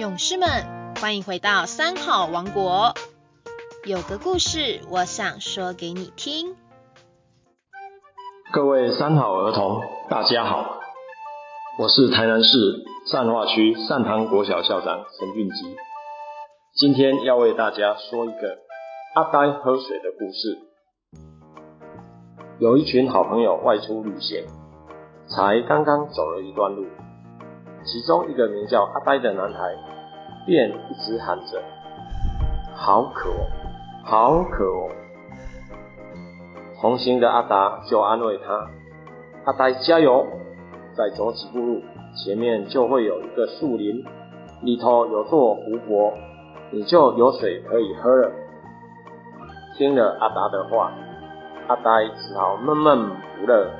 [0.00, 0.48] 勇士们，
[0.98, 2.94] 欢迎回到三好王国。
[3.84, 6.56] 有个故事，我想说给你听。
[8.50, 10.80] 各位三好儿童，大家好，
[11.78, 12.48] 我是台南市
[13.12, 15.76] 善化区善堂国小校长陈俊吉。
[16.76, 18.56] 今天要为大家说一个
[19.16, 20.58] 阿呆喝水的故事。
[22.58, 24.46] 有一群好朋友外出旅行，
[25.28, 26.86] 才刚刚走了一段路，
[27.84, 29.74] 其中一个名叫阿呆的男孩，
[30.46, 31.62] 便一直喊着
[32.74, 33.46] ：“好渴哦，
[34.04, 34.88] 好渴哦！”
[36.80, 38.70] 同行的阿达就安慰他
[39.46, 40.26] ：“阿呆加油，
[40.94, 41.82] 再走几步路，
[42.14, 44.04] 前面就会有一个树林，
[44.62, 46.12] 里头有座湖泊，
[46.70, 48.30] 你就有水可以喝了。”
[49.76, 50.92] 听了阿达的话。
[51.68, 53.70] 阿呆只好闷闷不乐，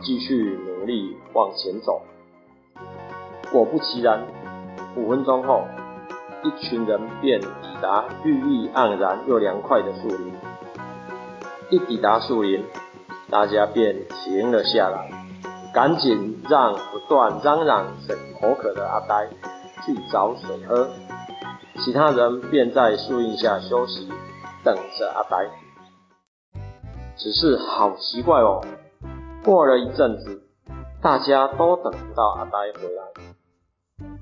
[0.00, 2.02] 继续努力往前走。
[3.52, 4.22] 果不其然，
[4.96, 5.66] 五分钟后，
[6.42, 7.48] 一群人便抵
[7.82, 10.32] 达绿意盎然又凉快的树林。
[11.70, 12.64] 一抵达树林，
[13.30, 15.10] 大家便停了下来，
[15.74, 19.28] 赶紧让不断嚷嚷着口渴的阿呆
[19.84, 20.88] 去找水喝。
[21.84, 24.08] 其他人便在树荫下休息，
[24.64, 25.46] 等着阿呆。
[27.16, 28.62] 只是好奇怪哦，
[29.44, 30.42] 过了一阵子，
[31.00, 33.04] 大家都等不到阿呆回来，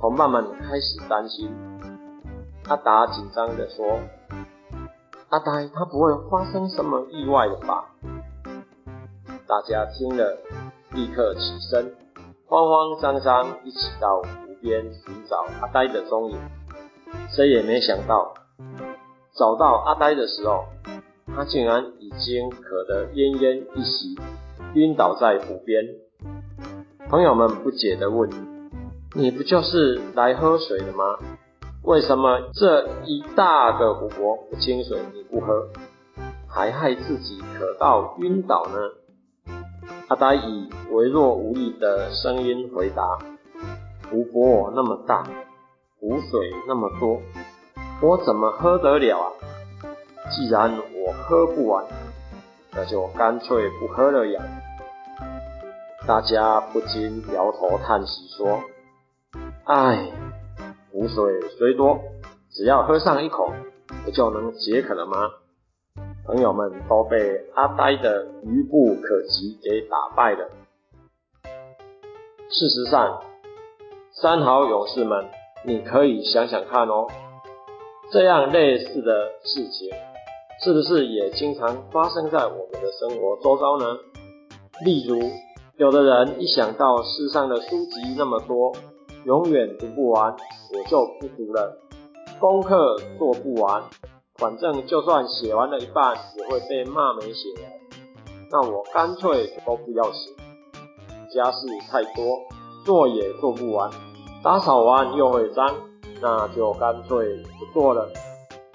[0.00, 1.50] 同伴们开始担心。
[2.68, 3.98] 阿达紧张地说
[5.30, 7.90] ：“阿呆他不会发生什么意外的吧？”
[9.48, 10.38] 大家听了，
[10.92, 11.94] 立刻起身，
[12.46, 16.38] 慌慌张张一起到湖边寻找阿呆的踪影。
[17.30, 18.34] 谁也没想到，
[19.34, 20.64] 找到阿呆的时候。
[21.36, 24.18] 他竟然已经渴得奄奄一息，
[24.74, 25.84] 晕倒在湖边。
[27.08, 28.28] 朋友们不解地问
[29.14, 31.16] ：“你不就是来喝水的吗？
[31.82, 35.68] 为什么这一大个湖泊不清水你不喝，
[36.46, 39.54] 还害自己渴到晕倒呢？”
[40.08, 43.18] 阿呆以微弱无力的声音回答
[44.10, 45.24] ：“湖泊那么大，
[45.98, 47.20] 湖水那么多，
[48.02, 49.32] 我怎么喝得了啊？”
[50.30, 51.86] 既然我喝不完，
[52.72, 54.42] 那就干脆不喝了呀！
[56.06, 58.60] 大家不禁摇头叹息说
[59.70, 60.10] ：“唉，
[60.90, 61.98] 湖水虽多，
[62.50, 63.52] 只要喝上一口，
[64.02, 65.28] 不就能解渴了吗？”
[66.24, 67.18] 朋友们都被
[67.54, 70.48] 阿呆的愚不可及给打败了。
[72.48, 73.22] 事实上，
[74.10, 75.26] 三好勇士们，
[75.66, 77.06] 你可以想想看哦，
[78.10, 79.90] 这样类似的事情。
[80.64, 83.84] 是不是也经常发生在我们的生活周遭呢？
[84.82, 85.20] 例如，
[85.76, 88.72] 有的人一想到世上的书籍那么多，
[89.24, 90.34] 永远读不完，
[90.72, 91.78] 我就不读了。
[92.38, 93.82] 功课做不完，
[94.36, 97.72] 反正就算写完了一半，也会被骂没写完。
[98.50, 100.30] 那我干脆都不要写。
[101.34, 102.38] 家事太多，
[102.84, 103.90] 做也做不完，
[104.42, 105.74] 打扫完又会脏，
[106.22, 108.08] 那就干脆不做了。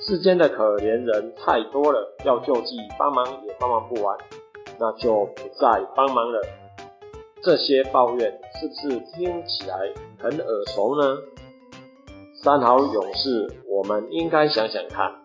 [0.00, 4.16] 世间的可怜人太多了，要救济帮忙也帮忙不完，
[4.78, 6.40] 那就不再帮忙了。
[7.42, 9.76] 这些抱怨是不是听起来
[10.18, 11.16] 很耳熟呢？
[12.42, 15.22] 三好勇士，我们应该想想看，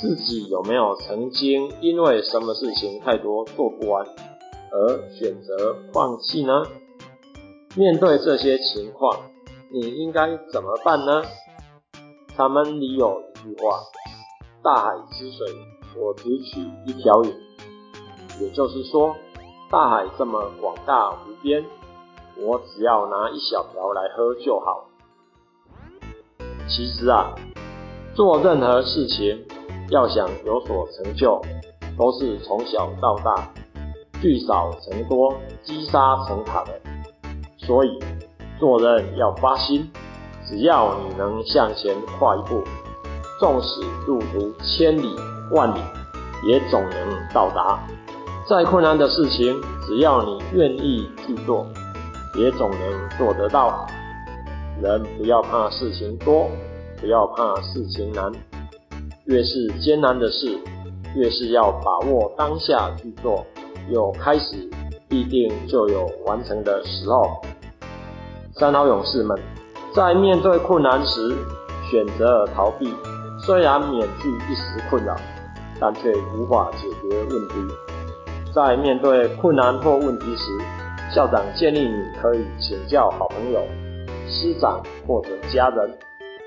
[0.00, 4.04] 自己有没有曾经因为什么事情太多做不完
[4.70, 6.64] 而选择放弃呢？
[7.76, 9.30] 面对这些情况，
[9.70, 11.22] 你应该怎么办呢？
[12.36, 13.28] 他们里有一。
[13.38, 13.78] 句话，
[14.64, 15.46] 大海之水，
[15.96, 17.32] 我只取一瓢饮。
[18.40, 19.14] 也就是说，
[19.70, 21.62] 大海这么广大无边，
[22.38, 24.86] 我只要拿一小瓢来喝就好。
[26.66, 27.34] 其实啊，
[28.14, 29.46] 做任何事情
[29.90, 31.42] 要想有所成就，
[31.98, 33.50] 都是从小到大
[34.22, 36.72] 聚少成多、积沙成塔的。
[37.58, 37.98] 所以
[38.58, 39.90] 做人要发心，
[40.46, 42.64] 只要你能向前跨一步。
[43.38, 45.14] 纵使路途千里
[45.52, 45.80] 万里，
[46.46, 47.78] 也总能到达。
[48.48, 51.66] 再困难的事情，只要你愿意去做，
[52.34, 53.86] 也总能做得到。
[54.80, 56.48] 人不要怕事情多，
[56.98, 58.32] 不要怕事情难。
[59.26, 60.58] 越是艰难的事，
[61.14, 63.44] 越是要把握当下去做。
[63.90, 64.56] 有开始，
[65.10, 67.42] 必定就有完成的时候。
[68.54, 69.38] 三好勇士们，
[69.94, 71.36] 在面对困难时，
[71.90, 72.94] 选择逃避。
[73.44, 75.14] 虽然免去一时困扰，
[75.78, 77.87] 但却无法解决问题。
[78.54, 80.44] 在面对困难或问题时，
[81.14, 83.62] 校长建议你可以请教好朋友、
[84.26, 85.90] 师长或者家人，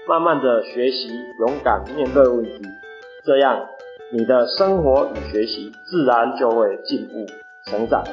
[0.08, 1.10] 慢慢的学习，
[1.40, 2.62] 勇敢面对问题，
[3.24, 3.68] 这样
[4.12, 7.26] 你的生活与学习自然就会进步
[7.70, 8.04] 成长。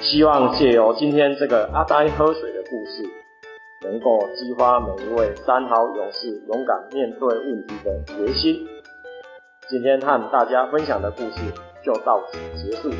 [0.00, 3.02] 希望借由今天这个阿呆喝水的故事，
[3.84, 8.66] 能够激发每一位三好勇士勇敢面对问题的决心。
[9.70, 11.40] 今天和大家分享的故事
[11.84, 12.90] 就到此结束，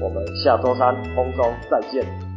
[0.00, 2.33] 我们下周三空中再见。